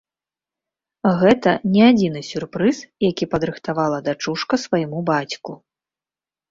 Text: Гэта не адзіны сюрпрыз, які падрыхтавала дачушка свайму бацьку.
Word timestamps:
Гэта 1.19 1.53
не 1.75 1.83
адзіны 1.89 2.21
сюрпрыз, 2.31 2.77
які 3.09 3.25
падрыхтавала 3.35 4.01
дачушка 4.09 4.53
свайму 4.67 5.09
бацьку. 5.13 5.51